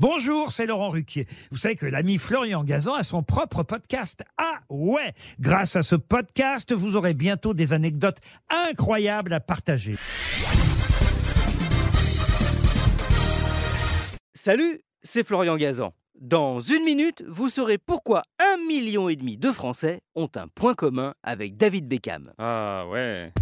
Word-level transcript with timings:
Bonjour, 0.00 0.52
c'est 0.52 0.66
Laurent 0.66 0.90
Ruquier. 0.90 1.26
Vous 1.50 1.58
savez 1.58 1.74
que 1.74 1.84
l'ami 1.84 2.18
Florian 2.18 2.62
Gazan 2.62 2.94
a 2.94 3.02
son 3.02 3.24
propre 3.24 3.64
podcast. 3.64 4.22
Ah 4.36 4.60
ouais 4.70 5.12
Grâce 5.40 5.74
à 5.74 5.82
ce 5.82 5.96
podcast, 5.96 6.72
vous 6.72 6.94
aurez 6.94 7.14
bientôt 7.14 7.52
des 7.52 7.72
anecdotes 7.72 8.18
incroyables 8.48 9.32
à 9.32 9.40
partager. 9.40 9.96
Salut, 14.34 14.80
c'est 15.02 15.26
Florian 15.26 15.56
Gazan. 15.56 15.92
Dans 16.20 16.60
une 16.60 16.84
minute, 16.84 17.24
vous 17.28 17.48
saurez 17.48 17.78
pourquoi 17.78 18.22
un 18.40 18.56
million 18.68 19.08
et 19.08 19.16
demi 19.16 19.36
de 19.36 19.50
Français 19.50 20.02
ont 20.14 20.30
un 20.36 20.46
point 20.46 20.74
commun 20.74 21.14
avec 21.24 21.56
David 21.56 21.88
Beckham. 21.88 22.32
Ah 22.38 22.84
ouais. 22.88 23.32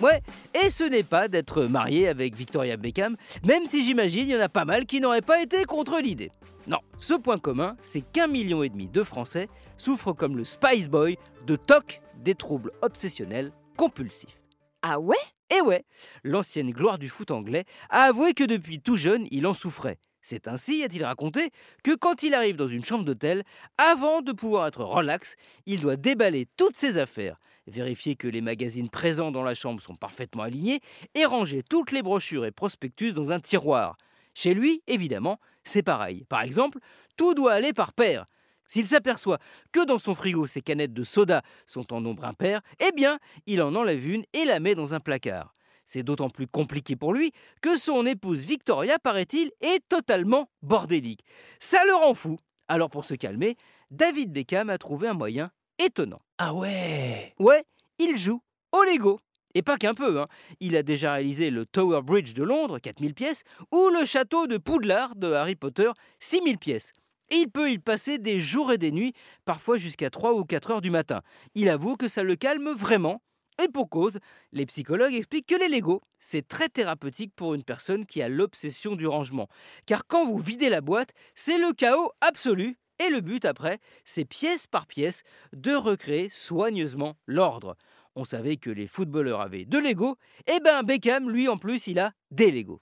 Ouais, 0.00 0.22
et 0.54 0.70
ce 0.70 0.84
n'est 0.84 1.02
pas 1.02 1.26
d'être 1.26 1.64
marié 1.64 2.06
avec 2.06 2.36
Victoria 2.36 2.76
Beckham, 2.76 3.16
même 3.44 3.66
si 3.66 3.82
j'imagine 3.82 4.28
il 4.28 4.32
y 4.32 4.36
en 4.36 4.40
a 4.40 4.48
pas 4.48 4.64
mal 4.64 4.86
qui 4.86 5.00
n'auraient 5.00 5.22
pas 5.22 5.42
été 5.42 5.64
contre 5.64 5.98
l'idée. 5.98 6.30
Non, 6.68 6.78
ce 6.98 7.14
point 7.14 7.38
commun, 7.38 7.76
c'est 7.82 8.02
qu'un 8.02 8.28
million 8.28 8.62
et 8.62 8.68
demi 8.68 8.88
de 8.88 9.02
Français 9.02 9.48
souffrent 9.76 10.12
comme 10.12 10.36
le 10.36 10.44
Spice 10.44 10.88
Boy 10.88 11.18
de 11.46 11.56
TOC, 11.56 12.00
des 12.18 12.36
troubles 12.36 12.70
obsessionnels 12.80 13.50
compulsifs. 13.76 14.40
Ah 14.82 15.00
ouais? 15.00 15.16
Et 15.50 15.60
ouais, 15.62 15.84
l'ancienne 16.22 16.70
gloire 16.70 16.98
du 16.98 17.08
foot 17.08 17.32
anglais 17.32 17.64
a 17.90 18.02
avoué 18.02 18.34
que 18.34 18.44
depuis 18.44 18.80
tout 18.80 18.96
jeune, 18.96 19.26
il 19.32 19.48
en 19.48 19.54
souffrait. 19.54 19.98
C'est 20.20 20.46
ainsi, 20.46 20.84
a-t-il 20.84 21.04
raconté, 21.04 21.50
que 21.82 21.96
quand 21.96 22.22
il 22.22 22.34
arrive 22.34 22.56
dans 22.56 22.68
une 22.68 22.84
chambre 22.84 23.04
d'hôtel, 23.04 23.44
avant 23.78 24.20
de 24.20 24.30
pouvoir 24.30 24.68
être 24.68 24.84
relax, 24.84 25.36
il 25.66 25.80
doit 25.80 25.96
déballer 25.96 26.46
toutes 26.56 26.76
ses 26.76 26.98
affaires, 26.98 27.38
vérifier 27.68 28.16
que 28.16 28.28
les 28.28 28.40
magazines 28.40 28.88
présents 28.88 29.30
dans 29.30 29.42
la 29.42 29.54
chambre 29.54 29.80
sont 29.80 29.96
parfaitement 29.96 30.42
alignés 30.42 30.80
et 31.14 31.24
ranger 31.24 31.62
toutes 31.62 31.92
les 31.92 32.02
brochures 32.02 32.44
et 32.44 32.50
prospectus 32.50 33.12
dans 33.12 33.32
un 33.32 33.40
tiroir. 33.40 33.96
Chez 34.34 34.54
lui, 34.54 34.82
évidemment, 34.86 35.40
c'est 35.64 35.82
pareil. 35.82 36.24
Par 36.28 36.42
exemple, 36.42 36.78
tout 37.16 37.34
doit 37.34 37.52
aller 37.52 37.72
par 37.72 37.92
paire. 37.92 38.24
S'il 38.68 38.86
s'aperçoit 38.86 39.38
que 39.72 39.84
dans 39.84 39.98
son 39.98 40.14
frigo 40.14 40.46
ses 40.46 40.60
canettes 40.60 40.92
de 40.92 41.02
soda 41.02 41.42
sont 41.66 41.92
en 41.92 42.00
nombre 42.00 42.24
impair, 42.24 42.60
eh 42.80 42.92
bien, 42.92 43.18
il 43.46 43.62
en 43.62 43.74
enlève 43.74 44.06
une 44.06 44.24
et 44.34 44.44
la 44.44 44.60
met 44.60 44.74
dans 44.74 44.94
un 44.94 45.00
placard. 45.00 45.54
C'est 45.86 46.02
d'autant 46.02 46.28
plus 46.28 46.46
compliqué 46.46 46.96
pour 46.96 47.14
lui 47.14 47.32
que 47.62 47.76
son 47.76 48.04
épouse 48.04 48.40
Victoria, 48.40 48.98
paraît-il, 48.98 49.50
est 49.62 49.80
totalement 49.88 50.50
bordélique. 50.62 51.24
Ça 51.58 51.82
le 51.86 51.94
rend 51.94 52.12
fou. 52.12 52.38
Alors 52.68 52.90
pour 52.90 53.06
se 53.06 53.14
calmer, 53.14 53.56
David 53.90 54.30
Beckham 54.30 54.68
a 54.68 54.76
trouvé 54.76 55.08
un 55.08 55.14
moyen 55.14 55.50
étonnant. 55.78 56.20
Ah 56.38 56.54
ouais 56.54 57.34
Ouais, 57.38 57.64
il 57.98 58.16
joue 58.16 58.40
au 58.72 58.82
Lego. 58.84 59.20
Et 59.54 59.62
pas 59.62 59.76
qu'un 59.76 59.94
peu, 59.94 60.20
hein. 60.20 60.28
il 60.60 60.76
a 60.76 60.82
déjà 60.82 61.14
réalisé 61.14 61.50
le 61.50 61.64
Tower 61.64 62.02
Bridge 62.02 62.34
de 62.34 62.44
Londres, 62.44 62.78
4000 62.78 63.14
pièces, 63.14 63.44
ou 63.72 63.88
le 63.88 64.04
château 64.04 64.46
de 64.46 64.58
Poudlard 64.58 65.16
de 65.16 65.32
Harry 65.32 65.56
Potter, 65.56 65.90
6000 66.20 66.58
pièces. 66.58 66.92
Et 67.30 67.36
il 67.36 67.50
peut 67.50 67.70
y 67.70 67.78
passer 67.78 68.18
des 68.18 68.40
jours 68.40 68.72
et 68.72 68.78
des 68.78 68.92
nuits, 68.92 69.14
parfois 69.44 69.76
jusqu'à 69.78 70.10
3 70.10 70.34
ou 70.34 70.44
4 70.44 70.70
heures 70.70 70.80
du 70.80 70.90
matin. 70.90 71.22
Il 71.54 71.68
avoue 71.68 71.96
que 71.96 72.08
ça 72.08 72.22
le 72.22 72.36
calme 72.36 72.70
vraiment. 72.72 73.22
Et 73.62 73.68
pour 73.68 73.90
cause, 73.90 74.18
les 74.52 74.66
psychologues 74.66 75.14
expliquent 75.14 75.48
que 75.48 75.56
les 75.56 75.68
Lego, 75.68 76.00
c'est 76.20 76.46
très 76.46 76.68
thérapeutique 76.68 77.32
pour 77.34 77.54
une 77.54 77.64
personne 77.64 78.06
qui 78.06 78.22
a 78.22 78.28
l'obsession 78.28 78.94
du 78.94 79.06
rangement. 79.06 79.48
Car 79.86 80.06
quand 80.06 80.26
vous 80.26 80.38
videz 80.38 80.68
la 80.68 80.80
boîte, 80.80 81.10
c'est 81.34 81.58
le 81.58 81.72
chaos 81.72 82.12
absolu. 82.20 82.78
Et 82.98 83.10
le 83.10 83.20
but 83.20 83.44
après, 83.44 83.78
c'est 84.04 84.24
pièce 84.24 84.66
par 84.66 84.86
pièce 84.86 85.22
de 85.52 85.74
recréer 85.74 86.28
soigneusement 86.30 87.16
l'ordre. 87.26 87.76
On 88.16 88.24
savait 88.24 88.56
que 88.56 88.70
les 88.70 88.86
footballeurs 88.86 89.40
avaient 89.40 89.64
de 89.64 89.78
Lego, 89.78 90.16
et 90.46 90.58
ben 90.60 90.82
Beckham, 90.82 91.30
lui 91.30 91.48
en 91.48 91.56
plus, 91.56 91.86
il 91.86 91.98
a 91.98 92.12
des 92.30 92.50
Lego. 92.50 92.80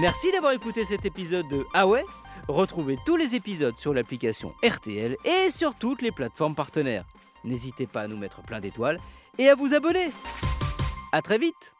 Merci 0.00 0.32
d'avoir 0.32 0.52
écouté 0.52 0.84
cet 0.84 1.04
épisode 1.04 1.46
de 1.48 1.64
Ah 1.74 1.86
Retrouvez 2.48 2.96
tous 3.06 3.16
les 3.16 3.34
épisodes 3.34 3.76
sur 3.76 3.94
l'application 3.94 4.54
RTL 4.62 5.16
et 5.24 5.50
sur 5.50 5.74
toutes 5.74 6.02
les 6.02 6.10
plateformes 6.10 6.54
partenaires. 6.54 7.06
N'hésitez 7.44 7.86
pas 7.86 8.02
à 8.02 8.08
nous 8.08 8.16
mettre 8.16 8.42
plein 8.42 8.60
d'étoiles 8.60 8.98
et 9.38 9.48
à 9.48 9.54
vous 9.54 9.74
abonner. 9.74 10.10
A 11.12 11.22
très 11.22 11.38
vite 11.38 11.73